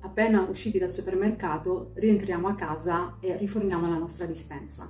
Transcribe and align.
Appena 0.00 0.46
usciti 0.48 0.78
dal 0.78 0.92
supermercato 0.92 1.90
rientriamo 1.94 2.46
a 2.46 2.54
casa 2.54 3.16
e 3.20 3.36
riforniamo 3.36 3.88
la 3.88 3.98
nostra 3.98 4.26
dispensa. 4.26 4.88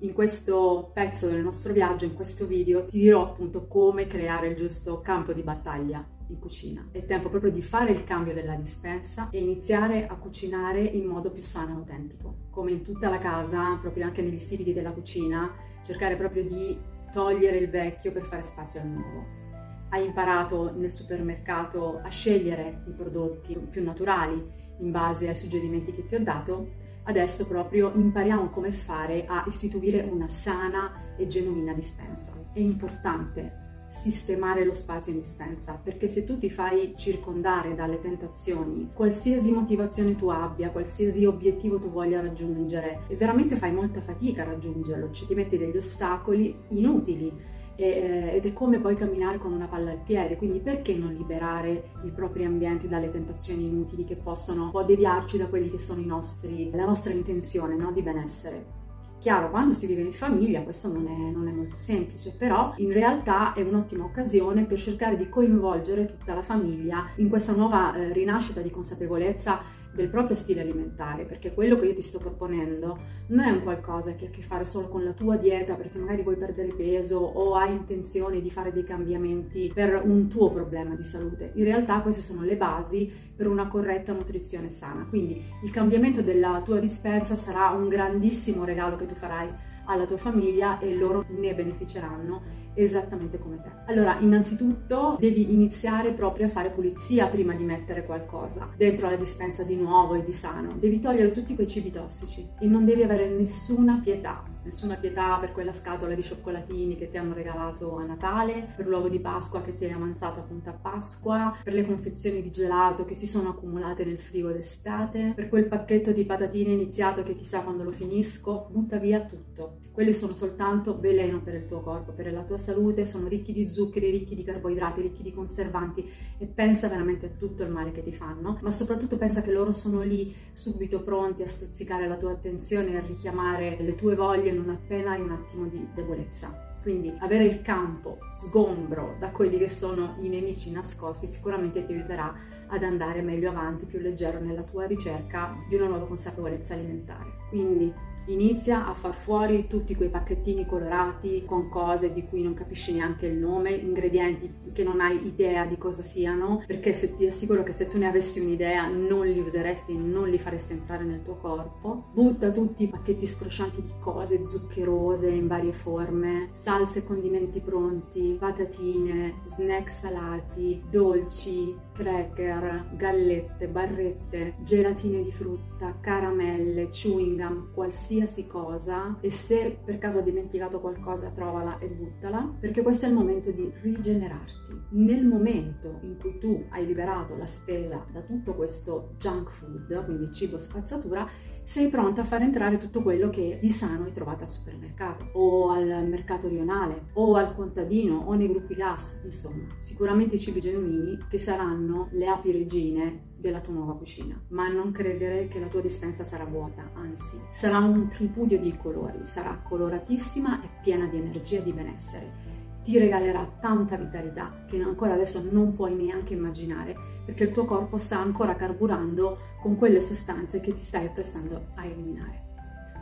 In 0.00 0.12
questo 0.12 0.90
pezzo 0.92 1.28
del 1.28 1.42
nostro 1.42 1.72
viaggio, 1.72 2.04
in 2.04 2.14
questo 2.14 2.46
video, 2.46 2.84
ti 2.84 2.98
dirò 2.98 3.22
appunto 3.22 3.66
come 3.66 4.06
creare 4.06 4.48
il 4.48 4.56
giusto 4.56 5.00
campo 5.00 5.32
di 5.32 5.42
battaglia 5.42 6.06
in 6.28 6.38
cucina. 6.38 6.88
È 6.92 7.04
tempo 7.04 7.28
proprio 7.28 7.50
di 7.50 7.62
fare 7.62 7.92
il 7.92 8.04
cambio 8.04 8.34
della 8.34 8.54
dispensa 8.54 9.30
e 9.30 9.40
iniziare 9.40 10.06
a 10.06 10.14
cucinare 10.16 10.82
in 10.82 11.06
modo 11.06 11.30
più 11.30 11.42
sano 11.42 11.70
e 11.70 11.76
autentico. 11.76 12.36
Come 12.50 12.72
in 12.72 12.82
tutta 12.82 13.08
la 13.08 13.18
casa, 13.18 13.78
proprio 13.80 14.04
anche 14.04 14.22
negli 14.22 14.38
stili 14.38 14.72
della 14.72 14.92
cucina, 14.92 15.50
cercare 15.82 16.16
proprio 16.16 16.44
di 16.44 16.78
togliere 17.12 17.58
il 17.58 17.70
vecchio 17.70 18.12
per 18.12 18.26
fare 18.26 18.42
spazio 18.42 18.80
al 18.80 18.88
nuovo. 18.88 19.45
Hai 19.88 20.04
imparato 20.04 20.72
nel 20.74 20.90
supermercato 20.90 22.00
a 22.02 22.08
scegliere 22.08 22.82
i 22.86 22.90
prodotti 22.90 23.56
più 23.70 23.84
naturali 23.84 24.64
in 24.78 24.90
base 24.90 25.28
ai 25.28 25.34
suggerimenti 25.34 25.92
che 25.92 26.06
ti 26.06 26.16
ho 26.16 26.22
dato, 26.22 26.68
adesso 27.04 27.46
proprio 27.46 27.92
impariamo 27.94 28.50
come 28.50 28.72
fare 28.72 29.24
a 29.26 29.44
istituire 29.46 30.00
una 30.02 30.28
sana 30.28 31.14
e 31.16 31.28
genuina 31.28 31.72
dispensa. 31.72 32.32
È 32.52 32.58
importante 32.58 33.64
sistemare 33.88 34.64
lo 34.64 34.74
spazio 34.74 35.12
in 35.12 35.20
dispensa, 35.20 35.80
perché 35.80 36.08
se 36.08 36.24
tu 36.24 36.36
ti 36.36 36.50
fai 36.50 36.94
circondare 36.96 37.74
dalle 37.74 38.00
tentazioni, 38.00 38.90
qualsiasi 38.92 39.52
motivazione 39.52 40.16
tu 40.16 40.28
abbia, 40.28 40.70
qualsiasi 40.70 41.24
obiettivo 41.24 41.78
tu 41.78 41.90
voglia 41.90 42.20
raggiungere, 42.20 43.02
veramente 43.16 43.54
fai 43.54 43.72
molta 43.72 44.00
fatica 44.00 44.42
a 44.42 44.46
raggiungerlo, 44.46 45.12
ci 45.12 45.26
ti 45.26 45.34
metti 45.34 45.56
degli 45.56 45.76
ostacoli 45.76 46.54
inutili 46.70 47.54
eh, 47.76 48.32
ed 48.34 48.46
è 48.46 48.52
come 48.52 48.78
poi 48.78 48.96
camminare 48.96 49.38
con 49.38 49.52
una 49.52 49.66
palla 49.66 49.92
al 49.92 50.00
piede, 50.04 50.36
quindi 50.36 50.58
perché 50.58 50.94
non 50.94 51.12
liberare 51.12 51.90
i 52.04 52.10
propri 52.10 52.44
ambienti 52.44 52.88
dalle 52.88 53.10
tentazioni 53.10 53.64
inutili 53.64 54.04
che 54.04 54.16
possono 54.16 54.64
un 54.64 54.70
po' 54.70 54.82
deviarci 54.82 55.36
da 55.36 55.46
quelli 55.46 55.70
che 55.70 55.78
sono 55.78 56.00
i 56.00 56.06
nostri, 56.06 56.70
la 56.72 56.84
nostra 56.84 57.12
intenzione 57.12 57.76
no? 57.76 57.92
di 57.92 58.02
benessere. 58.02 58.84
Chiaro, 59.18 59.50
quando 59.50 59.72
si 59.72 59.86
vive 59.86 60.02
in 60.02 60.12
famiglia 60.12 60.62
questo 60.62 60.92
non 60.92 61.06
è, 61.06 61.30
non 61.32 61.48
è, 61.48 61.50
molto 61.50 61.76
semplice, 61.78 62.34
però 62.36 62.74
in 62.76 62.92
realtà 62.92 63.54
è 63.54 63.62
un'ottima 63.62 64.04
occasione 64.04 64.64
per 64.64 64.78
cercare 64.78 65.16
di 65.16 65.28
coinvolgere 65.28 66.06
tutta 66.06 66.34
la 66.34 66.42
famiglia 66.42 67.08
in 67.16 67.28
questa 67.28 67.52
nuova 67.52 67.94
eh, 67.94 68.12
rinascita 68.12 68.60
di 68.60 68.70
consapevolezza 68.70 69.60
del 69.96 70.08
proprio 70.08 70.36
stile 70.36 70.60
alimentare, 70.60 71.24
perché 71.24 71.52
quello 71.52 71.78
che 71.78 71.86
io 71.86 71.94
ti 71.94 72.02
sto 72.02 72.18
proponendo 72.18 72.98
non 73.28 73.44
è 73.44 73.50
un 73.50 73.62
qualcosa 73.62 74.14
che 74.14 74.26
ha 74.26 74.28
a 74.28 74.30
che 74.30 74.42
fare 74.42 74.64
solo 74.64 74.88
con 74.88 75.02
la 75.02 75.12
tua 75.12 75.36
dieta 75.36 75.74
perché 75.74 75.98
magari 75.98 76.22
vuoi 76.22 76.36
perdere 76.36 76.74
peso 76.74 77.18
o 77.18 77.54
hai 77.54 77.72
intenzione 77.72 78.40
di 78.40 78.50
fare 78.50 78.72
dei 78.72 78.84
cambiamenti 78.84 79.72
per 79.74 80.02
un 80.04 80.28
tuo 80.28 80.50
problema 80.52 80.94
di 80.94 81.02
salute. 81.02 81.52
In 81.54 81.64
realtà 81.64 82.00
queste 82.00 82.20
sono 82.20 82.42
le 82.42 82.56
basi 82.56 83.10
per 83.34 83.48
una 83.48 83.66
corretta 83.66 84.12
nutrizione 84.12 84.70
sana. 84.70 85.06
Quindi 85.08 85.42
il 85.64 85.70
cambiamento 85.70 86.22
della 86.22 86.62
tua 86.64 86.78
dispensa 86.78 87.34
sarà 87.34 87.70
un 87.70 87.88
grandissimo 87.88 88.64
regalo 88.64 88.96
che 88.96 89.06
tu 89.06 89.14
farai 89.14 89.74
alla 89.86 90.06
tua 90.06 90.18
famiglia 90.18 90.78
e 90.78 90.94
loro 90.94 91.24
ne 91.28 91.54
beneficeranno 91.54 92.64
esattamente 92.74 93.38
come 93.38 93.60
te. 93.62 93.70
Allora, 93.86 94.18
innanzitutto 94.20 95.16
devi 95.18 95.52
iniziare 95.52 96.12
proprio 96.12 96.46
a 96.46 96.50
fare 96.50 96.70
pulizia 96.70 97.26
prima 97.28 97.54
di 97.54 97.64
mettere 97.64 98.04
qualcosa 98.04 98.68
dentro 98.76 99.08
la 99.08 99.16
dispensa 99.16 99.62
di 99.62 99.76
nuovo 99.76 100.14
e 100.14 100.24
di 100.24 100.32
sano. 100.32 100.74
Devi 100.78 101.00
togliere 101.00 101.32
tutti 101.32 101.54
quei 101.54 101.66
cibi 101.66 101.90
tossici 101.90 102.46
e 102.58 102.66
non 102.66 102.84
devi 102.84 103.02
avere 103.02 103.28
nessuna 103.28 104.00
pietà 104.02 104.42
nessuna 104.66 104.96
pietà 104.96 105.38
per 105.38 105.52
quella 105.52 105.72
scatola 105.72 106.14
di 106.14 106.22
cioccolatini 106.22 106.96
che 106.96 107.08
ti 107.08 107.16
hanno 107.16 107.34
regalato 107.34 107.96
a 107.96 108.04
Natale, 108.04 108.72
per 108.76 108.88
l'uovo 108.88 109.08
di 109.08 109.20
Pasqua 109.20 109.62
che 109.62 109.76
ti 109.76 109.84
hai 109.84 109.92
avanzato 109.92 110.40
appunto 110.40 110.70
a 110.70 110.72
Pasqua, 110.72 111.56
per 111.62 111.72
le 111.72 111.86
confezioni 111.86 112.42
di 112.42 112.50
gelato 112.50 113.04
che 113.04 113.14
si 113.14 113.28
sono 113.28 113.50
accumulate 113.50 114.04
nel 114.04 114.18
frigo 114.18 114.50
d'estate, 114.50 115.32
per 115.36 115.48
quel 115.48 115.66
pacchetto 115.66 116.10
di 116.10 116.24
patatine 116.24 116.72
iniziato 116.72 117.22
che 117.22 117.36
chissà 117.36 117.60
quando 117.60 117.84
lo 117.84 117.92
finisco, 117.92 118.66
butta 118.70 118.98
via 118.98 119.20
tutto. 119.20 119.84
Quelli 119.96 120.12
sono 120.12 120.34
soltanto 120.34 120.98
veleno 121.00 121.40
per 121.40 121.54
il 121.54 121.64
tuo 121.64 121.80
corpo, 121.80 122.12
per 122.12 122.30
la 122.30 122.42
tua 122.42 122.58
salute, 122.58 123.06
sono 123.06 123.28
ricchi 123.28 123.54
di 123.54 123.66
zuccheri, 123.66 124.10
ricchi 124.10 124.34
di 124.34 124.44
carboidrati, 124.44 125.00
ricchi 125.00 125.22
di 125.22 125.32
conservanti 125.32 126.06
e 126.36 126.44
pensa 126.44 126.88
veramente 126.88 127.24
a 127.24 127.30
tutto 127.30 127.62
il 127.62 127.70
male 127.70 127.92
che 127.92 128.02
ti 128.02 128.12
fanno, 128.12 128.58
ma 128.60 128.70
soprattutto 128.70 129.16
pensa 129.16 129.40
che 129.40 129.52
loro 129.52 129.72
sono 129.72 130.02
lì 130.02 130.34
subito 130.52 131.02
pronti 131.02 131.42
a 131.42 131.46
stuzzicare 131.46 132.06
la 132.08 132.16
tua 132.16 132.32
attenzione 132.32 132.92
e 132.92 132.96
a 132.96 133.06
richiamare 133.06 133.78
le 133.80 133.94
tue 133.94 134.14
voglie 134.16 134.52
non 134.56 134.70
appena 134.70 135.12
hai 135.12 135.20
un 135.20 135.30
attimo 135.30 135.66
di 135.66 135.88
debolezza. 135.94 136.78
Quindi 136.82 137.12
avere 137.18 137.44
il 137.44 137.62
campo 137.62 138.18
sgombro 138.30 139.16
da 139.18 139.30
quelli 139.30 139.58
che 139.58 139.68
sono 139.68 140.14
i 140.20 140.28
nemici 140.28 140.70
nascosti 140.70 141.26
sicuramente 141.26 141.84
ti 141.84 141.92
aiuterà 141.92 142.32
ad 142.68 142.82
andare 142.82 143.22
meglio 143.22 143.50
avanti, 143.50 143.86
più 143.86 143.98
leggero 143.98 144.38
nella 144.38 144.62
tua 144.62 144.86
ricerca 144.86 145.56
di 145.68 145.74
una 145.74 145.86
nuova 145.86 146.06
consapevolezza 146.06 146.74
alimentare. 146.74 147.38
Quindi 147.48 147.92
inizia 148.26 148.86
a 148.86 148.94
far 148.94 149.14
fuori 149.14 149.66
tutti 149.66 149.94
quei 149.94 150.08
pacchettini 150.08 150.66
colorati 150.66 151.44
con 151.44 151.68
cose 151.68 152.12
di 152.12 152.24
cui 152.26 152.42
non 152.42 152.54
capisci 152.54 152.92
neanche 152.92 153.26
il 153.26 153.38
nome, 153.38 153.70
ingredienti 153.70 154.72
che 154.72 154.82
non 154.82 155.00
hai 155.00 155.26
idea 155.26 155.64
di 155.64 155.78
cosa 155.78 156.02
siano, 156.02 156.62
perché 156.66 156.92
se 156.92 157.14
ti 157.14 157.26
assicuro 157.26 157.62
che 157.62 157.72
se 157.72 157.88
tu 157.88 157.98
ne 157.98 158.06
avessi 158.06 158.40
un'idea 158.40 158.86
non 158.88 159.26
li 159.26 159.38
useresti 159.38 159.96
non 159.96 160.28
li 160.28 160.38
faresti 160.38 160.72
entrare 160.72 161.04
nel 161.04 161.22
tuo 161.22 161.36
corpo. 161.36 162.06
Butta 162.12 162.50
tutti 162.50 162.84
i 162.84 162.88
pacchetti 162.88 163.26
scroscianti 163.26 163.80
di 163.80 163.92
cose 164.00 164.44
zuccherose 164.44 165.28
in 165.28 165.46
varie 165.46 165.72
forme, 165.72 166.48
salse 166.52 167.00
e 167.00 167.04
condimenti 167.04 167.60
pronti, 167.60 168.36
patatine, 168.38 169.42
snack 169.46 169.90
salati, 169.90 170.82
dolci, 170.90 171.74
cracker, 171.96 172.90
gallette, 172.96 173.66
barrette, 173.68 174.54
gelatine 174.62 175.22
di 175.22 175.32
frutta, 175.32 175.96
caramelle, 176.00 176.90
chewing 176.90 177.36
gum, 177.36 177.72
qualsiasi 177.72 178.46
cosa 178.46 179.16
e 179.20 179.30
se 179.30 179.78
per 179.82 179.98
caso 179.98 180.18
hai 180.18 180.24
dimenticato 180.24 180.80
qualcosa 180.80 181.30
trovala 181.30 181.78
e 181.78 181.88
buttala 181.88 182.54
perché 182.60 182.82
questo 182.82 183.06
è 183.06 183.08
il 183.08 183.14
momento 183.14 183.50
di 183.50 183.72
rigenerarti. 183.80 184.54
Nel 184.90 185.26
momento 185.26 185.98
in 186.02 186.18
cui 186.18 186.38
tu 186.38 186.64
hai 186.70 186.86
liberato 186.86 187.36
la 187.36 187.46
spesa 187.46 188.04
da 188.12 188.20
tutto 188.20 188.54
questo 188.54 189.14
junk 189.18 189.50
food, 189.50 190.04
quindi 190.04 190.32
cibo 190.32 190.58
spazzatura, 190.58 191.26
sei 191.66 191.88
pronta 191.88 192.20
a 192.20 192.24
far 192.24 192.42
entrare 192.42 192.78
tutto 192.78 193.02
quello 193.02 193.28
che 193.28 193.58
di 193.60 193.70
sano 193.70 194.04
hai 194.04 194.12
trovato 194.12 194.44
al 194.44 194.50
supermercato 194.50 195.30
o 195.32 195.70
al 195.70 196.06
mercato 196.06 196.46
rionale 196.46 197.06
o 197.14 197.34
al 197.34 197.56
contadino 197.56 198.22
o 198.24 198.34
nei 198.34 198.46
gruppi 198.46 198.76
gas, 198.76 199.18
insomma, 199.24 199.66
sicuramente 199.78 200.36
i 200.36 200.38
cibi 200.38 200.60
genuini 200.60 201.18
che 201.28 201.40
saranno 201.40 202.06
le 202.12 202.28
api 202.28 202.52
regine 202.52 203.34
della 203.36 203.58
tua 203.60 203.72
nuova 203.74 203.96
cucina, 203.96 204.40
ma 204.50 204.68
non 204.68 204.92
credere 204.92 205.48
che 205.48 205.58
la 205.58 205.66
tua 205.66 205.80
dispensa 205.80 206.22
sarà 206.22 206.44
vuota, 206.44 206.92
anzi, 206.94 207.36
sarà 207.50 207.78
un 207.78 208.10
tripudio 208.10 208.60
di 208.60 208.76
colori, 208.76 209.26
sarà 209.26 209.60
coloratissima 209.60 210.62
e 210.62 210.68
piena 210.84 211.06
di 211.08 211.16
energia 211.16 211.58
e 211.58 211.64
di 211.64 211.72
benessere. 211.72 212.55
Ti 212.86 212.96
regalerà 212.98 213.44
tanta 213.58 213.96
vitalità 213.96 214.62
che 214.68 214.80
ancora 214.80 215.14
adesso 215.14 215.42
non 215.50 215.74
puoi 215.74 215.96
neanche 215.96 216.34
immaginare 216.34 216.94
perché 217.24 217.42
il 217.42 217.50
tuo 217.50 217.64
corpo 217.64 217.98
sta 217.98 218.18
ancora 218.20 218.54
carburando 218.54 219.38
con 219.60 219.76
quelle 219.76 219.98
sostanze 219.98 220.60
che 220.60 220.72
ti 220.72 220.82
stai 220.82 221.06
apprestando 221.06 221.70
a 221.74 221.84
eliminare. 221.84 222.44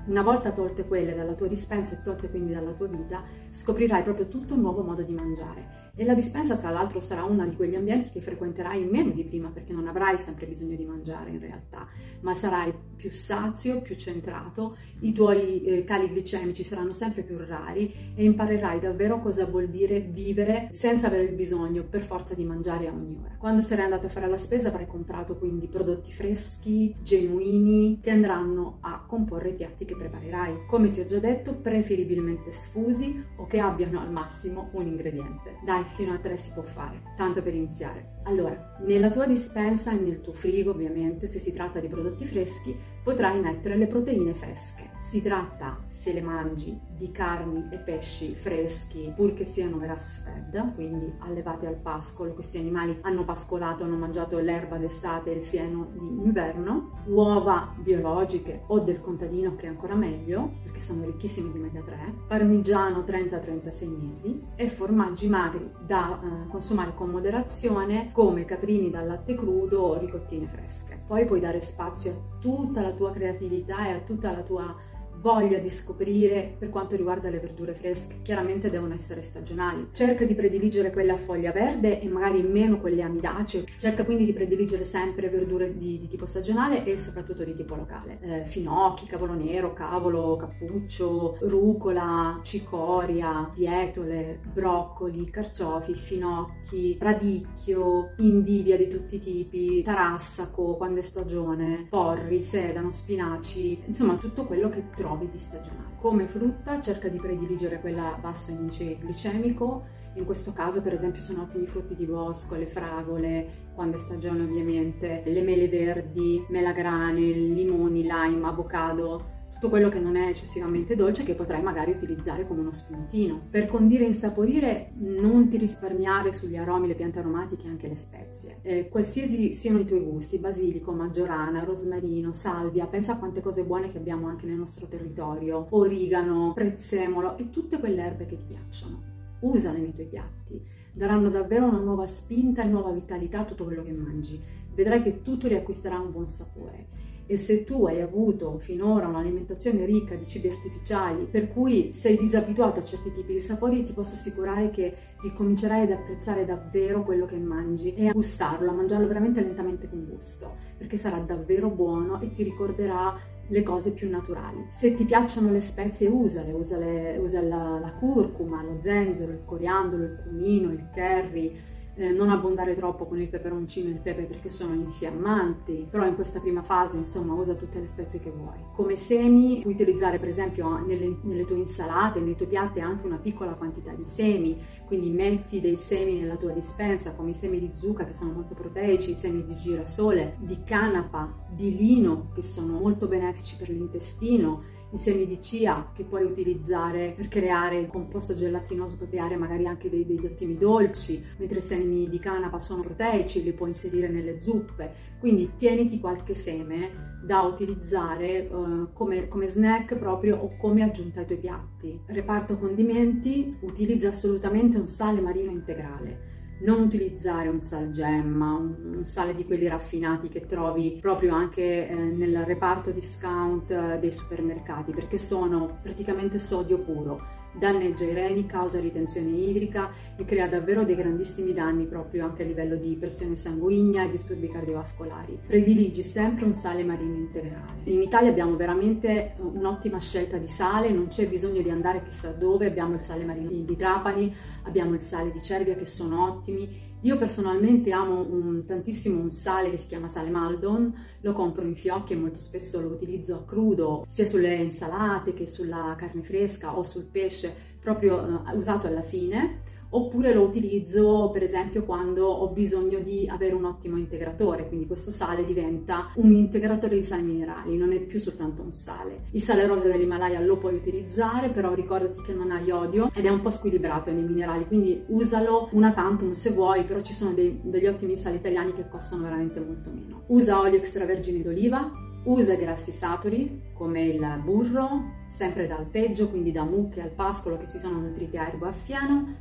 Una 0.06 0.22
volta 0.22 0.52
tolte 0.52 0.86
quelle 0.86 1.14
dalla 1.14 1.34
tua 1.34 1.48
dispensa 1.48 1.96
e 1.96 2.02
tolte 2.02 2.30
quindi 2.30 2.54
dalla 2.54 2.72
tua 2.72 2.86
vita, 2.86 3.24
scoprirai 3.50 4.02
proprio 4.02 4.26
tutto 4.26 4.54
un 4.54 4.60
nuovo 4.60 4.82
modo 4.82 5.02
di 5.02 5.12
mangiare. 5.12 5.83
E 5.96 6.04
la 6.04 6.14
dispensa, 6.14 6.56
tra 6.56 6.70
l'altro, 6.70 7.00
sarà 7.00 7.22
uno 7.22 7.46
di 7.46 7.54
quegli 7.54 7.76
ambienti 7.76 8.10
che 8.10 8.20
frequenterai 8.20 8.84
meno 8.84 9.10
di 9.10 9.24
prima 9.24 9.50
perché 9.50 9.72
non 9.72 9.86
avrai 9.86 10.18
sempre 10.18 10.46
bisogno 10.46 10.74
di 10.76 10.84
mangiare 10.84 11.30
in 11.30 11.38
realtà, 11.38 11.86
ma 12.20 12.34
sarai 12.34 12.72
più 12.96 13.12
sazio, 13.12 13.80
più 13.80 13.94
centrato, 13.94 14.76
i 15.00 15.12
tuoi 15.12 15.62
eh, 15.62 15.84
cali 15.84 16.08
glicemici 16.08 16.64
saranno 16.64 16.92
sempre 16.92 17.22
più 17.22 17.36
rari 17.38 18.12
e 18.14 18.24
imparerai 18.24 18.80
davvero 18.80 19.20
cosa 19.20 19.46
vuol 19.46 19.68
dire 19.68 20.00
vivere 20.00 20.68
senza 20.70 21.06
avere 21.06 21.24
il 21.24 21.34
bisogno 21.34 21.84
per 21.84 22.02
forza 22.02 22.34
di 22.34 22.44
mangiare 22.44 22.88
a 22.88 22.92
ogni 22.92 23.16
ora. 23.20 23.36
Quando 23.38 23.62
sarai 23.62 23.84
andato 23.84 24.06
a 24.06 24.08
fare 24.08 24.28
la 24.28 24.36
spesa 24.36 24.68
avrai 24.68 24.86
comprato 24.86 25.36
quindi 25.36 25.68
prodotti 25.68 26.12
freschi, 26.12 26.94
genuini, 27.02 28.00
che 28.02 28.10
andranno 28.10 28.78
a 28.80 29.04
comporre 29.06 29.50
i 29.50 29.54
piatti 29.54 29.84
che 29.84 29.96
preparerai. 29.96 30.66
Come 30.66 30.90
ti 30.90 31.00
ho 31.00 31.04
già 31.04 31.18
detto, 31.18 31.54
preferibilmente 31.54 32.52
sfusi 32.52 33.22
o 33.36 33.46
che 33.46 33.60
abbiano 33.60 34.00
al 34.00 34.10
massimo 34.10 34.70
un 34.72 34.86
ingrediente. 34.86 35.58
Dai, 35.64 35.83
fino 35.94 36.12
a 36.12 36.18
tre 36.18 36.36
si 36.36 36.52
può 36.52 36.62
fare, 36.62 37.00
tanto 37.16 37.42
per 37.42 37.54
iniziare. 37.54 38.14
Allora, 38.24 38.78
nella 38.86 39.10
tua 39.10 39.26
dispensa 39.26 39.92
e 39.92 39.98
nel 39.98 40.20
tuo 40.20 40.32
frigo, 40.32 40.70
ovviamente, 40.70 41.26
se 41.26 41.38
si 41.38 41.52
tratta 41.52 41.78
di 41.78 41.88
prodotti 41.88 42.24
freschi, 42.24 42.74
potrai 43.02 43.38
mettere 43.38 43.76
le 43.76 43.86
proteine 43.86 44.32
fresche. 44.32 44.92
Si 44.98 45.20
tratta, 45.20 45.82
se 45.86 46.14
le 46.14 46.22
mangi, 46.22 46.80
di 46.96 47.10
carni 47.10 47.68
e 47.70 47.76
pesci 47.76 48.34
freschi, 48.34 49.12
pur 49.14 49.34
che 49.34 49.44
siano 49.44 49.76
grass 49.76 50.22
fed, 50.22 50.74
quindi 50.74 51.12
allevati 51.18 51.66
al 51.66 51.76
pascolo. 51.76 52.32
Questi 52.32 52.56
animali 52.56 52.98
hanno 53.02 53.24
pascolato, 53.24 53.84
hanno 53.84 53.96
mangiato 53.96 54.38
l'erba 54.38 54.78
d'estate 54.78 55.30
e 55.30 55.36
il 55.36 55.44
fieno 55.44 55.90
di 55.92 56.24
inverno. 56.24 57.02
Uova 57.08 57.74
biologiche 57.76 58.62
o 58.68 58.78
del 58.78 59.02
contadino, 59.02 59.54
che 59.54 59.66
è 59.66 59.68
ancora 59.68 59.94
meglio, 59.94 60.52
perché 60.62 60.80
sono 60.80 61.04
ricchissimi 61.04 61.52
di 61.52 61.58
omega 61.58 61.82
3. 61.82 62.14
Parmigiano 62.26 63.00
30-36 63.00 63.88
mesi 64.00 64.42
e 64.54 64.66
formaggi 64.68 65.28
magri 65.28 65.70
da 65.80 66.20
eh, 66.22 66.48
consumare 66.48 66.94
con 66.94 67.10
moderazione, 67.10 68.10
come 68.12 68.44
caprini 68.44 68.90
dal 68.90 69.06
latte 69.06 69.34
crudo 69.34 69.80
o 69.80 69.98
ricottine 69.98 70.46
fresche. 70.46 71.02
Poi 71.06 71.26
puoi 71.26 71.40
dare 71.40 71.60
spazio 71.60 72.10
a 72.10 72.38
tutta 72.40 72.80
la 72.80 72.92
tua 72.92 73.12
creatività 73.12 73.86
e 73.86 73.92
a 73.92 74.00
tutta 74.00 74.30
la 74.30 74.42
tua 74.42 74.74
voglia 75.20 75.58
di 75.58 75.70
scoprire 75.70 76.54
per 76.58 76.68
quanto 76.70 76.96
riguarda 76.96 77.30
le 77.30 77.40
verdure 77.40 77.74
fresche. 77.74 78.20
Chiaramente 78.22 78.70
devono 78.70 78.94
essere 78.94 79.22
stagionali. 79.22 79.88
Cerca 79.92 80.24
di 80.24 80.34
prediligere 80.34 80.92
quelle 80.92 81.12
a 81.12 81.16
foglia 81.16 81.52
verde 81.52 82.00
e 82.00 82.08
magari 82.08 82.42
meno 82.42 82.80
quelle 82.80 83.02
amidacee. 83.02 83.64
Cerca 83.78 84.04
quindi 84.04 84.24
di 84.24 84.32
prediligere 84.32 84.84
sempre 84.84 85.28
verdure 85.28 85.76
di, 85.76 85.98
di 85.98 86.08
tipo 86.08 86.26
stagionale 86.26 86.84
e 86.84 86.96
soprattutto 86.98 87.44
di 87.44 87.54
tipo 87.54 87.74
locale. 87.74 88.18
Eh, 88.20 88.44
finocchi, 88.44 89.06
cavolo 89.06 89.34
nero, 89.34 89.72
cavolo, 89.72 90.36
cappuccio, 90.36 91.38
rucola, 91.40 92.40
cicoria, 92.42 93.50
bietole, 93.54 94.40
broccoli, 94.52 95.30
carciofi, 95.30 95.94
finocchi, 95.94 96.98
radicchio, 97.00 98.14
indivia 98.18 98.76
di 98.76 98.88
tutti 98.88 99.16
i 99.16 99.18
tipi, 99.18 99.82
tarassaco 99.82 100.76
quando 100.76 101.00
è 101.00 101.02
stagione, 101.02 101.86
porri, 101.88 102.42
sedano, 102.42 102.90
spinaci, 102.90 103.82
insomma 103.86 104.16
tutto 104.16 104.44
quello 104.44 104.68
che 104.68 104.90
trovi 104.94 105.13
trovi 105.14 105.30
di 105.30 105.38
stagionale. 105.38 105.94
Come 105.98 106.26
frutta 106.26 106.80
cerca 106.80 107.08
di 107.08 107.18
prediligere 107.18 107.80
quella 107.80 108.14
a 108.14 108.18
basso 108.18 108.50
indice 108.50 108.98
glicemico, 108.98 110.02
in 110.14 110.24
questo 110.24 110.52
caso 110.52 110.82
per 110.82 110.92
esempio 110.92 111.20
sono 111.20 111.42
ottimi 111.42 111.66
frutti 111.66 111.94
di 111.94 112.04
bosco, 112.04 112.56
le 112.56 112.66
fragole, 112.66 113.70
quando 113.74 113.96
è 113.96 113.98
stagione 113.98 114.42
ovviamente, 114.42 115.22
le 115.24 115.42
mele 115.42 115.68
verdi, 115.68 116.44
melagrane, 116.48 117.20
limoni, 117.20 118.02
lime, 118.02 118.46
avocado, 118.46 119.32
tutto 119.64 119.68
quello 119.70 119.88
che 119.88 119.98
non 119.98 120.16
è 120.16 120.28
eccessivamente 120.28 120.94
dolce 120.94 121.24
che 121.24 121.34
potrai 121.34 121.62
magari 121.62 121.90
utilizzare 121.90 122.46
come 122.46 122.60
uno 122.60 122.72
spuntino. 122.72 123.40
Per 123.48 123.66
condire 123.66 124.04
e 124.04 124.08
insaporire 124.08 124.90
non 124.98 125.48
ti 125.48 125.56
risparmiare 125.56 126.32
sugli 126.32 126.56
aromi, 126.56 126.86
le 126.86 126.94
piante 126.94 127.20
aromatiche 127.20 127.66
e 127.66 127.70
anche 127.70 127.88
le 127.88 127.94
spezie. 127.94 128.58
Eh, 128.60 128.88
qualsiasi 128.90 129.54
siano 129.54 129.78
i 129.78 129.86
tuoi 129.86 130.00
gusti, 130.00 130.36
basilico, 130.36 130.92
maggiorana, 130.92 131.64
rosmarino, 131.64 132.34
salvia, 132.34 132.86
pensa 132.86 133.12
a 133.12 133.18
quante 133.18 133.40
cose 133.40 133.64
buone 133.64 133.90
che 133.90 133.96
abbiamo 133.96 134.28
anche 134.28 134.44
nel 134.44 134.56
nostro 134.56 134.86
territorio, 134.86 135.68
origano, 135.70 136.52
prezzemolo 136.52 137.38
e 137.38 137.48
tutte 137.48 137.78
quelle 137.78 138.02
erbe 138.02 138.26
che 138.26 138.36
ti 138.36 138.44
piacciono. 138.46 139.12
Usale 139.40 139.78
nei 139.78 139.94
tuoi 139.94 140.06
piatti, 140.06 140.62
daranno 140.92 141.30
davvero 141.30 141.66
una 141.66 141.78
nuova 141.78 142.04
spinta 142.04 142.62
e 142.62 142.66
nuova 142.66 142.90
vitalità 142.90 143.40
a 143.40 143.44
tutto 143.44 143.64
quello 143.64 143.82
che 143.82 143.92
mangi. 143.92 144.38
Vedrai 144.74 145.00
che 145.00 145.22
tutto 145.22 145.48
riacquisterà 145.48 145.98
un 145.98 146.10
buon 146.10 146.26
sapore 146.26 147.03
e 147.26 147.36
se 147.36 147.64
tu 147.64 147.86
hai 147.86 148.00
avuto 148.00 148.58
finora 148.58 149.08
un'alimentazione 149.08 149.84
ricca 149.84 150.14
di 150.14 150.26
cibi 150.26 150.48
artificiali 150.48 151.24
per 151.24 151.48
cui 151.48 151.92
sei 151.92 152.16
disabituato 152.16 152.80
a 152.80 152.84
certi 152.84 153.10
tipi 153.10 153.32
di 153.32 153.40
sapori 153.40 153.82
ti 153.82 153.92
posso 153.92 154.14
assicurare 154.14 154.70
che 154.70 154.94
ricomincerai 155.22 155.82
ad 155.82 155.92
apprezzare 155.92 156.44
davvero 156.44 157.02
quello 157.02 157.24
che 157.24 157.38
mangi 157.38 157.94
e 157.94 158.08
a 158.08 158.12
gustarlo, 158.12 158.70
a 158.70 158.74
mangiarlo 158.74 159.06
veramente 159.06 159.40
lentamente 159.40 159.88
con 159.88 160.06
gusto 160.06 160.54
perché 160.76 160.96
sarà 160.96 161.18
davvero 161.18 161.70
buono 161.70 162.20
e 162.20 162.30
ti 162.32 162.42
ricorderà 162.42 163.32
le 163.48 163.62
cose 163.62 163.92
più 163.92 164.08
naturali. 164.08 164.64
Se 164.68 164.94
ti 164.94 165.04
piacciono 165.04 165.50
le 165.50 165.60
spezie 165.60 166.08
usale, 166.08 166.52
usale 166.52 167.16
usa 167.18 167.42
la, 167.42 167.78
la 167.78 167.92
curcuma, 167.92 168.62
lo 168.62 168.80
zenzero, 168.80 169.32
il 169.32 169.42
coriandolo, 169.44 170.04
il 170.04 170.20
cumino, 170.22 170.72
il 170.72 170.88
curry, 170.92 171.54
eh, 171.96 172.10
non 172.10 172.30
abbondare 172.30 172.74
troppo 172.74 173.06
con 173.06 173.20
il 173.20 173.28
peperoncino 173.28 173.88
e 173.88 173.92
il 173.92 174.00
pepe 174.00 174.22
perché 174.22 174.48
sono 174.48 174.74
infiammanti, 174.74 175.86
però 175.90 176.06
in 176.06 176.14
questa 176.14 176.40
prima 176.40 176.62
fase 176.62 176.96
insomma 176.96 177.34
usa 177.34 177.54
tutte 177.54 177.78
le 177.78 177.88
spezie 177.88 178.20
che 178.20 178.30
vuoi. 178.30 178.58
Come 178.74 178.96
semi 178.96 179.60
puoi 179.62 179.74
utilizzare 179.74 180.18
per 180.18 180.28
esempio 180.28 180.84
nelle, 180.84 181.18
nelle 181.22 181.44
tue 181.44 181.56
insalate, 181.56 182.20
nei 182.20 182.36
tuoi 182.36 182.48
piatti 182.48 182.80
anche 182.80 183.06
una 183.06 183.18
piccola 183.18 183.54
quantità 183.54 183.92
di 183.92 184.04
semi, 184.04 184.58
quindi 184.86 185.10
metti 185.10 185.60
dei 185.60 185.76
semi 185.76 186.18
nella 186.18 186.36
tua 186.36 186.50
dispensa 186.50 187.14
come 187.14 187.30
i 187.30 187.34
semi 187.34 187.58
di 187.58 187.70
zucca 187.74 188.04
che 188.04 188.12
sono 188.12 188.32
molto 188.32 188.54
proteici, 188.54 189.12
i 189.12 189.16
semi 189.16 189.44
di 189.44 189.56
girasole, 189.56 190.36
di 190.40 190.62
canapa, 190.64 191.46
di 191.50 191.76
lino 191.76 192.30
che 192.34 192.42
sono 192.42 192.78
molto 192.78 193.06
benefici 193.06 193.56
per 193.56 193.68
l'intestino 193.68 194.82
semi 194.98 195.26
di 195.26 195.38
chia 195.38 195.90
che 195.94 196.04
puoi 196.04 196.24
utilizzare 196.24 197.12
per 197.16 197.28
creare 197.28 197.78
il 197.78 197.86
composto 197.86 198.34
gelatinoso 198.34 198.96
per 198.96 199.08
creare 199.08 199.36
magari 199.36 199.66
anche 199.66 199.88
dei, 199.88 200.06
degli 200.06 200.24
ottimi 200.24 200.56
dolci, 200.56 201.22
mentre 201.38 201.58
i 201.58 201.62
semi 201.62 202.08
di 202.08 202.18
canapa 202.18 202.58
sono 202.58 202.82
proteici, 202.82 203.42
li 203.42 203.52
puoi 203.52 203.68
inserire 203.68 204.08
nelle 204.08 204.40
zuppe. 204.40 205.12
Quindi 205.18 205.52
tieniti 205.56 206.00
qualche 206.00 206.34
seme 206.34 207.12
da 207.24 207.42
utilizzare 207.42 208.48
uh, 208.50 208.92
come, 208.92 209.28
come 209.28 209.46
snack 209.46 209.96
proprio 209.96 210.36
o 210.36 210.56
come 210.58 210.82
aggiunta 210.82 211.20
ai 211.20 211.26
tuoi 211.26 211.38
piatti. 211.38 212.00
Reparto 212.06 212.58
condimenti, 212.58 213.56
utilizza 213.60 214.08
assolutamente 214.08 214.76
un 214.76 214.86
sale 214.86 215.20
marino 215.20 215.50
integrale 215.50 216.32
non 216.64 216.80
utilizzare 216.80 217.48
un 217.48 217.60
salgemma, 217.60 218.52
un, 218.52 218.74
un, 218.96 219.06
sale 219.06 219.34
di 219.34 219.44
quelli 219.44 219.68
raffinati 219.68 220.28
che 220.28 220.46
trovi 220.46 220.98
proprio 221.00 221.34
anche 221.34 221.88
eh, 221.88 221.94
nel 221.94 222.44
reparto 222.44 222.90
discount 222.90 223.70
eh, 223.70 223.98
dei 224.00 224.10
supermercati 224.10 224.92
perché 224.92 225.18
sono 225.18 225.78
praticamente 225.82 226.38
sodio 226.38 226.78
puro 226.78 227.42
danneggia 227.56 228.04
i 228.04 228.12
reni, 228.12 228.46
causa 228.46 228.80
ritenzione 228.80 229.30
idrica 229.30 229.90
e 230.16 230.24
crea 230.24 230.46
davvero 230.46 230.84
dei 230.84 230.96
grandissimi 230.96 231.52
danni 231.52 231.86
proprio 231.86 232.24
anche 232.24 232.42
a 232.42 232.46
livello 232.46 232.76
di 232.76 232.96
pressione 232.96 233.36
sanguigna 233.36 234.04
e 234.04 234.10
disturbi 234.10 234.50
cardiovascolari. 234.50 235.38
Prediligi 235.46 236.02
sempre 236.02 236.44
un 236.44 236.52
sale 236.52 236.82
marino 236.82 237.14
integrale. 237.14 237.82
In 237.84 238.02
Italia 238.02 238.30
abbiamo 238.30 238.56
veramente 238.56 239.34
un'ottima 239.38 240.00
scelta 240.00 240.36
di 240.36 240.48
sale, 240.48 240.90
non 240.90 241.08
c'è 241.08 241.28
bisogno 241.28 241.62
di 241.62 241.70
andare 241.70 242.02
chissà 242.02 242.32
dove, 242.32 242.66
abbiamo 242.66 242.94
il 242.94 243.00
sale 243.00 243.24
marino 243.24 243.50
di 243.50 243.76
Trapani, 243.76 244.34
abbiamo 244.64 244.94
il 244.94 245.02
sale 245.02 245.30
di 245.30 245.40
Cervia 245.40 245.74
che 245.74 245.86
sono 245.86 246.24
ottimi 246.24 246.53
io 247.00 247.18
personalmente 247.18 247.92
amo 247.92 248.20
un, 248.20 248.64
tantissimo 248.64 249.20
un 249.20 249.30
sale 249.30 249.70
che 249.70 249.76
si 249.76 249.86
chiama 249.86 250.08
sale 250.08 250.30
Maldon, 250.30 250.92
lo 251.20 251.32
compro 251.32 251.64
in 251.64 251.76
fiocchi 251.76 252.14
e 252.14 252.16
molto 252.16 252.40
spesso 252.40 252.80
lo 252.80 252.88
utilizzo 252.88 253.34
a 253.34 253.44
crudo, 253.44 254.04
sia 254.06 254.24
sulle 254.24 254.54
insalate 254.54 255.34
che 255.34 255.46
sulla 255.46 255.94
carne 255.98 256.22
fresca 256.22 256.76
o 256.76 256.82
sul 256.82 257.04
pesce, 257.04 257.54
proprio 257.78 258.42
uh, 258.46 258.56
usato 258.56 258.86
alla 258.86 259.02
fine 259.02 259.72
oppure 259.96 260.32
lo 260.32 260.42
utilizzo 260.42 261.30
per 261.32 261.42
esempio 261.42 261.84
quando 261.84 262.26
ho 262.26 262.48
bisogno 262.48 262.98
di 262.98 263.28
avere 263.30 263.54
un 263.54 263.64
ottimo 263.64 263.96
integratore, 263.96 264.66
quindi 264.66 264.86
questo 264.86 265.10
sale 265.10 265.44
diventa 265.44 266.10
un 266.16 266.32
integratore 266.32 266.96
di 266.96 267.02
sali 267.02 267.22
minerali, 267.22 267.76
non 267.76 267.92
è 267.92 268.00
più 268.00 268.18
soltanto 268.18 268.62
un 268.62 268.72
sale. 268.72 269.24
Il 269.32 269.42
sale 269.42 269.66
rosa 269.66 269.88
dell'Himalaya 269.88 270.40
lo 270.40 270.58
puoi 270.58 270.74
utilizzare, 270.74 271.48
però 271.48 271.74
ricordati 271.74 272.22
che 272.22 272.32
non 272.32 272.50
ha 272.50 272.60
iodio 272.60 273.08
ed 273.14 273.24
è 273.24 273.28
un 273.28 273.40
po' 273.40 273.50
squilibrato 273.50 274.10
nei 274.10 274.24
minerali, 274.24 274.66
quindi 274.66 275.02
usalo 275.08 275.68
una 275.72 275.92
tantum 275.92 276.32
se 276.32 276.50
vuoi, 276.50 276.84
però 276.84 277.00
ci 277.00 277.12
sono 277.12 277.32
dei, 277.32 277.60
degli 277.62 277.86
ottimi 277.86 278.16
sali 278.16 278.36
italiani 278.36 278.72
che 278.72 278.88
costano 278.88 279.22
veramente 279.22 279.60
molto 279.60 279.90
meno. 279.90 280.24
Usa 280.28 280.60
olio 280.60 280.78
extravergine 280.78 281.42
d'oliva, 281.42 281.90
usa 282.24 282.54
grassi 282.54 282.90
saturi 282.90 283.72
come 283.74 284.02
il 284.02 284.40
burro, 284.42 285.22
sempre 285.28 285.66
da 285.66 285.76
alpeggio, 285.76 286.28
quindi 286.28 286.52
da 286.52 286.64
mucche 286.64 287.02
al 287.02 287.10
pascolo 287.10 287.58
che 287.58 287.66
si 287.66 287.78
sono 287.78 288.00
nutriti 288.00 288.36
a 288.36 288.46
erbo 288.46 288.66
e 288.66 288.68
a 288.68 288.72
fieno, 288.72 289.34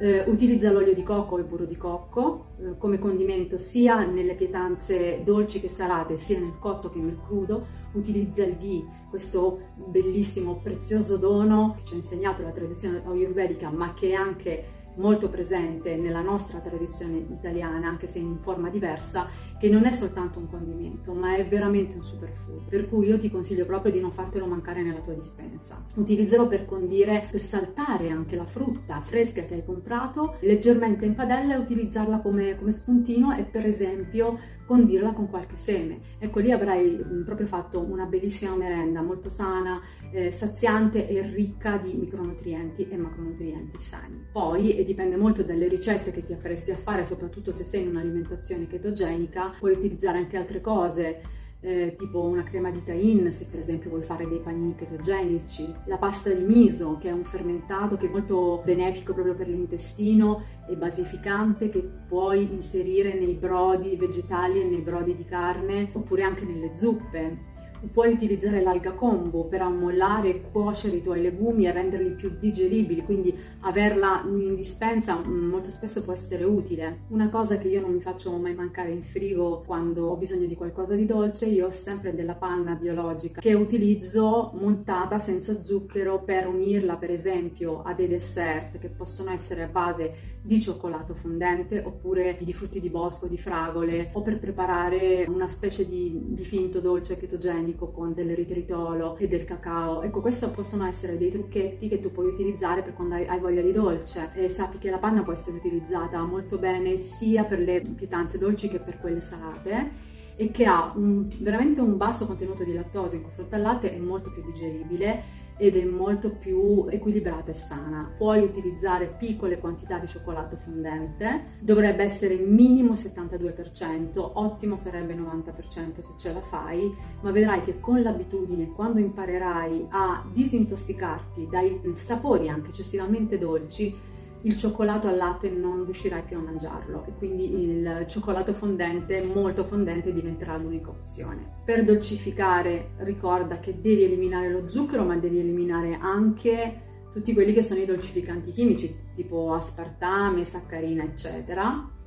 eh, 0.00 0.24
utilizza 0.26 0.72
l'olio 0.72 0.94
di 0.94 1.02
cocco 1.02 1.36
e 1.38 1.42
burro 1.42 1.66
di 1.66 1.76
cocco 1.76 2.46
eh, 2.58 2.78
come 2.78 2.98
condimento 2.98 3.58
sia 3.58 4.02
nelle 4.06 4.34
pietanze 4.34 5.20
dolci 5.22 5.60
che 5.60 5.68
salate, 5.68 6.16
sia 6.16 6.38
nel 6.38 6.58
cotto 6.58 6.88
che 6.88 6.98
nel 6.98 7.18
crudo. 7.22 7.66
Utilizza 7.92 8.42
il 8.42 8.56
ghee, 8.56 8.86
questo 9.10 9.60
bellissimo, 9.74 10.60
prezioso 10.62 11.18
dono 11.18 11.74
che 11.76 11.84
ci 11.84 11.92
ha 11.92 11.96
insegnato 11.96 12.42
la 12.42 12.50
tradizione 12.50 13.02
ayurvedica, 13.04 13.68
ma 13.68 13.92
che 13.92 14.10
è 14.10 14.14
anche 14.14 14.64
molto 14.96 15.28
presente 15.28 15.96
nella 15.96 16.20
nostra 16.20 16.58
tradizione 16.58 17.16
italiana, 17.16 17.86
anche 17.86 18.06
se 18.06 18.18
in 18.18 18.38
forma 18.40 18.68
diversa, 18.68 19.26
che 19.58 19.68
non 19.68 19.84
è 19.84 19.92
soltanto 19.92 20.38
un 20.38 20.48
condimento, 20.48 21.12
ma 21.12 21.36
è 21.36 21.46
veramente 21.46 21.94
un 21.94 22.02
superfood. 22.02 22.68
Per 22.68 22.88
cui 22.88 23.06
io 23.06 23.18
ti 23.18 23.30
consiglio 23.30 23.66
proprio 23.66 23.92
di 23.92 24.00
non 24.00 24.10
fartelo 24.10 24.46
mancare 24.46 24.82
nella 24.82 25.00
tua 25.00 25.14
dispensa. 25.14 25.84
Utilizzalo 25.94 26.46
per 26.48 26.66
condire, 26.66 27.26
per 27.30 27.40
saltare 27.40 28.10
anche 28.10 28.36
la 28.36 28.46
frutta 28.46 29.00
fresca 29.00 29.42
che 29.42 29.54
hai 29.54 29.64
comprato, 29.64 30.36
leggermente 30.40 31.04
in 31.04 31.14
padella 31.14 31.54
e 31.54 31.58
utilizzarla 31.58 32.18
come, 32.20 32.56
come 32.56 32.70
spuntino 32.70 33.36
e 33.36 33.44
per 33.44 33.66
esempio 33.66 34.38
condirla 34.70 35.12
con 35.12 35.28
qualche 35.28 35.56
seme. 35.56 35.98
Ecco 36.20 36.38
lì 36.38 36.52
avrai 36.52 36.96
mm, 37.04 37.24
proprio 37.24 37.48
fatto 37.48 37.80
una 37.80 38.04
bellissima 38.04 38.54
merenda, 38.54 39.02
molto 39.02 39.28
sana, 39.28 39.80
eh, 40.12 40.30
saziante 40.30 41.08
e 41.08 41.22
ricca 41.22 41.76
di 41.76 41.94
micronutrienti 41.94 42.88
e 42.88 42.96
macronutrienti 42.96 43.76
sani. 43.76 44.26
Poi, 44.30 44.79
e 44.80 44.84
dipende 44.84 45.16
molto 45.16 45.42
dalle 45.42 45.68
ricette 45.68 46.10
che 46.10 46.24
ti 46.24 46.32
appresti 46.32 46.70
a 46.70 46.76
fare, 46.76 47.04
soprattutto 47.04 47.52
se 47.52 47.64
sei 47.64 47.82
in 47.82 47.88
un'alimentazione 47.90 48.66
chetogenica, 48.66 49.54
puoi 49.58 49.72
utilizzare 49.72 50.18
anche 50.18 50.38
altre 50.38 50.60
cose 50.60 51.20
eh, 51.62 51.94
tipo 51.98 52.22
una 52.22 52.42
crema 52.42 52.70
di 52.70 52.82
tain 52.82 53.30
se 53.30 53.44
per 53.44 53.58
esempio 53.60 53.90
vuoi 53.90 54.02
fare 54.02 54.26
dei 54.26 54.38
panini 54.38 54.74
ketogenici, 54.74 55.70
la 55.84 55.98
pasta 55.98 56.30
di 56.30 56.42
miso 56.42 56.96
che 56.98 57.08
è 57.08 57.12
un 57.12 57.24
fermentato 57.24 57.98
che 57.98 58.06
è 58.06 58.10
molto 58.10 58.62
benefico 58.64 59.12
proprio 59.12 59.34
per 59.34 59.48
l'intestino 59.48 60.42
e 60.66 60.74
basificante 60.76 61.68
che 61.68 61.86
puoi 62.08 62.50
inserire 62.50 63.12
nei 63.12 63.34
brodi 63.34 63.96
vegetali 63.96 64.62
e 64.62 64.64
nei 64.64 64.80
brodi 64.80 65.14
di 65.14 65.24
carne 65.26 65.90
oppure 65.92 66.22
anche 66.22 66.46
nelle 66.46 66.74
zuppe 66.74 67.48
Puoi 67.92 68.12
utilizzare 68.12 68.60
l'alga 68.60 68.92
combo 68.92 69.44
per 69.44 69.62
ammollare 69.62 70.28
e 70.28 70.42
cuocere 70.52 70.96
i 70.96 71.02
tuoi 71.02 71.22
legumi 71.22 71.66
e 71.66 71.72
renderli 71.72 72.10
più 72.10 72.36
digeribili, 72.38 73.02
quindi 73.02 73.34
averla 73.60 74.22
in 74.26 74.54
dispensa 74.54 75.16
mm, 75.16 75.48
molto 75.48 75.70
spesso 75.70 76.02
può 76.02 76.12
essere 76.12 76.44
utile. 76.44 77.00
Una 77.08 77.30
cosa 77.30 77.56
che 77.56 77.68
io 77.68 77.80
non 77.80 77.92
mi 77.92 78.00
faccio 78.00 78.30
mai 78.36 78.54
mancare 78.54 78.90
in 78.90 79.02
frigo 79.02 79.62
quando 79.64 80.08
ho 80.08 80.16
bisogno 80.16 80.46
di 80.46 80.56
qualcosa 80.56 80.94
di 80.94 81.06
dolce, 81.06 81.46
io 81.46 81.66
ho 81.66 81.70
sempre 81.70 82.14
della 82.14 82.34
panna 82.34 82.74
biologica 82.74 83.40
che 83.40 83.54
utilizzo 83.54 84.52
montata 84.54 85.18
senza 85.18 85.62
zucchero 85.62 86.22
per 86.22 86.46
unirla 86.46 86.96
per 86.96 87.10
esempio 87.10 87.82
a 87.82 87.94
dei 87.94 88.08
dessert 88.08 88.78
che 88.78 88.88
possono 88.88 89.30
essere 89.30 89.62
a 89.62 89.68
base 89.68 90.38
di 90.42 90.60
cioccolato 90.60 91.14
fondente 91.14 91.82
oppure 91.84 92.36
di 92.40 92.52
frutti 92.52 92.80
di 92.80 92.90
bosco, 92.90 93.26
di 93.26 93.38
fragole 93.38 94.10
o 94.12 94.22
per 94.22 94.38
preparare 94.38 95.26
una 95.28 95.48
specie 95.48 95.88
di, 95.88 96.18
di 96.28 96.44
finto 96.44 96.80
dolce 96.80 97.16
ketogenico 97.16 97.69
organico 97.70 97.90
con 97.90 98.12
dell'eritritolo 98.12 99.16
e 99.16 99.28
del 99.28 99.44
cacao. 99.44 100.02
Ecco, 100.02 100.20
questi 100.20 100.46
possono 100.48 100.86
essere 100.86 101.16
dei 101.16 101.30
trucchetti 101.30 101.88
che 101.88 102.00
tu 102.00 102.10
puoi 102.10 102.26
utilizzare 102.26 102.82
per 102.82 102.94
quando 102.94 103.14
hai, 103.14 103.26
hai 103.26 103.38
voglia 103.38 103.62
di 103.62 103.72
dolce. 103.72 104.30
E 104.34 104.48
sappi 104.48 104.78
che 104.78 104.90
la 104.90 104.98
panna 104.98 105.22
può 105.22 105.32
essere 105.32 105.56
utilizzata 105.56 106.22
molto 106.22 106.58
bene 106.58 106.96
sia 106.96 107.44
per 107.44 107.60
le 107.60 107.80
pietanze 107.80 108.38
dolci 108.38 108.68
che 108.68 108.80
per 108.80 108.98
quelle 108.98 109.20
salate 109.20 110.08
e 110.36 110.50
che 110.50 110.64
ha 110.64 110.92
un, 110.96 111.28
veramente 111.40 111.80
un 111.80 111.96
basso 111.96 112.26
contenuto 112.26 112.64
di 112.64 112.72
lattosio 112.72 113.18
in 113.18 113.24
confronto 113.24 113.54
al 113.54 113.60
latte, 113.60 113.94
è 113.94 113.98
molto 113.98 114.32
più 114.32 114.42
digeribile 114.42 115.39
ed 115.60 115.76
è 115.76 115.84
molto 115.84 116.30
più 116.30 116.86
equilibrata 116.88 117.50
e 117.50 117.54
sana. 117.54 118.10
Puoi 118.16 118.42
utilizzare 118.42 119.14
piccole 119.18 119.58
quantità 119.58 119.98
di 119.98 120.06
cioccolato 120.06 120.56
fondente, 120.56 121.58
dovrebbe 121.60 122.02
essere 122.02 122.36
minimo 122.36 122.94
72%, 122.94 124.30
ottimo 124.34 124.78
sarebbe 124.78 125.14
90% 125.14 126.00
se 126.00 126.12
ce 126.18 126.32
la 126.32 126.40
fai, 126.40 126.90
ma 127.20 127.30
vedrai 127.30 127.62
che 127.62 127.78
con 127.78 128.00
l'abitudine, 128.00 128.72
quando 128.72 129.00
imparerai 129.00 129.88
a 129.90 130.24
disintossicarti 130.32 131.46
dai 131.50 131.78
sapori 131.92 132.48
anche 132.48 132.70
eccessivamente 132.70 133.36
dolci, 133.36 133.94
il 134.42 134.56
cioccolato 134.56 135.06
al 135.08 135.16
latte 135.16 135.50
non 135.50 135.84
riuscirai 135.84 136.22
più 136.22 136.36
a 136.38 136.40
mangiarlo 136.40 137.04
e 137.06 137.12
quindi 137.18 137.62
il 137.62 138.04
cioccolato 138.08 138.52
fondente, 138.52 139.22
molto 139.22 139.64
fondente, 139.64 140.12
diventerà 140.12 140.56
l'unica 140.56 140.90
opzione. 140.90 141.58
Per 141.64 141.84
dolcificare 141.84 142.92
ricorda 142.98 143.60
che 143.60 143.80
devi 143.80 144.04
eliminare 144.04 144.50
lo 144.50 144.66
zucchero 144.66 145.04
ma 145.04 145.16
devi 145.16 145.38
eliminare 145.38 145.98
anche 146.00 146.88
tutti 147.12 147.34
quelli 147.34 147.52
che 147.52 147.62
sono 147.62 147.80
i 147.80 147.86
dolcificanti 147.86 148.52
chimici 148.52 148.94
tipo 149.14 149.52
aspartame, 149.52 150.44
saccarina 150.44 151.02
eccetera 151.02 151.98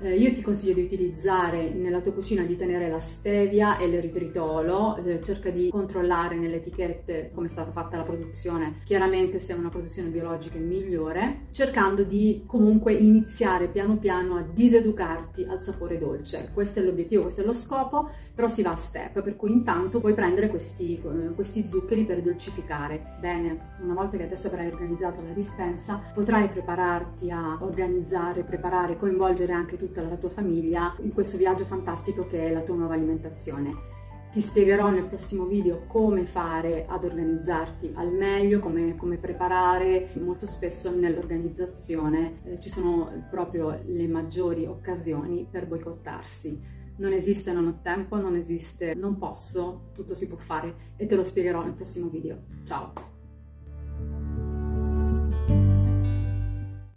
eh, 0.00 0.16
io 0.16 0.32
ti 0.32 0.42
consiglio 0.42 0.74
di 0.74 0.82
utilizzare 0.82 1.72
nella 1.72 2.00
tua 2.00 2.12
cucina 2.12 2.42
di 2.42 2.56
tenere 2.56 2.88
la 2.88 3.00
stevia 3.00 3.78
e 3.78 3.88
l'eritritolo, 3.88 4.96
eh, 4.96 5.22
cerca 5.22 5.50
di 5.50 5.68
controllare 5.70 6.36
nelle 6.36 6.56
etichette 6.56 7.30
come 7.34 7.46
è 7.46 7.50
stata 7.50 7.70
fatta 7.70 7.96
la 7.96 8.02
produzione, 8.02 8.78
chiaramente 8.84 9.38
se 9.38 9.54
è 9.54 9.56
una 9.56 9.68
produzione 9.68 10.08
biologica 10.08 10.56
è 10.56 10.60
migliore, 10.60 11.46
cercando 11.50 12.02
di 12.02 12.44
comunque 12.46 12.92
iniziare 12.92 13.68
piano 13.68 13.96
piano 13.96 14.36
a 14.36 14.42
diseducarti 14.42 15.44
al 15.48 15.62
sapore 15.62 15.98
dolce. 15.98 16.50
Questo 16.52 16.80
è 16.80 16.82
l'obiettivo, 16.82 17.22
questo 17.22 17.42
è 17.42 17.44
lo 17.44 17.52
scopo, 17.52 18.10
però 18.34 18.46
si 18.46 18.62
va 18.62 18.70
a 18.70 18.76
step, 18.76 19.22
per 19.22 19.36
cui 19.36 19.50
intanto 19.50 20.00
puoi 20.00 20.14
prendere 20.14 20.48
questi, 20.48 21.00
eh, 21.02 21.34
questi 21.34 21.66
zuccheri 21.66 22.04
per 22.04 22.22
dolcificare. 22.22 23.16
Bene, 23.20 23.76
una 23.82 23.94
volta 23.94 24.16
che 24.16 24.24
adesso 24.24 24.46
avrai 24.46 24.68
organizzato 24.68 25.22
la 25.22 25.32
dispensa, 25.32 26.00
potrai 26.14 26.48
prepararti 26.48 27.30
a 27.30 27.58
organizzare, 27.60 28.44
preparare, 28.44 28.96
coinvolgere 28.96 29.52
anche 29.52 29.76
tutti 29.76 29.87
tutta 29.88 30.02
la 30.02 30.16
tua 30.16 30.28
famiglia 30.28 30.94
in 31.00 31.12
questo 31.12 31.36
viaggio 31.36 31.64
fantastico 31.64 32.26
che 32.26 32.48
è 32.48 32.52
la 32.52 32.60
tua 32.60 32.76
nuova 32.76 32.94
alimentazione. 32.94 33.96
Ti 34.30 34.40
spiegherò 34.40 34.90
nel 34.90 35.06
prossimo 35.06 35.46
video 35.46 35.86
come 35.86 36.26
fare 36.26 36.84
ad 36.86 37.04
organizzarti 37.04 37.92
al 37.94 38.12
meglio, 38.12 38.60
come, 38.60 38.94
come 38.96 39.16
preparare. 39.16 40.10
Molto 40.20 40.46
spesso 40.46 40.94
nell'organizzazione 40.94 42.40
eh, 42.44 42.60
ci 42.60 42.68
sono 42.68 43.26
proprio 43.30 43.80
le 43.86 44.06
maggiori 44.06 44.66
occasioni 44.66 45.46
per 45.50 45.66
boicottarsi. 45.66 46.76
Non 46.98 47.12
esiste 47.12 47.52
non 47.52 47.68
ho 47.68 47.78
tempo, 47.82 48.16
non 48.20 48.36
esiste 48.36 48.94
non 48.94 49.16
posso, 49.16 49.90
tutto 49.94 50.14
si 50.14 50.26
può 50.26 50.36
fare 50.36 50.92
e 50.96 51.06
te 51.06 51.16
lo 51.16 51.24
spiegherò 51.24 51.62
nel 51.62 51.72
prossimo 51.72 52.08
video. 52.08 52.38
Ciao! 52.64 53.17